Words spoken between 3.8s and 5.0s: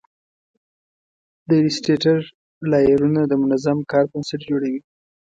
کار بنسټ جوړوي.